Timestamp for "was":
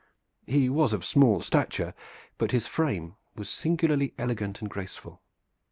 0.67-0.93, 3.35-3.49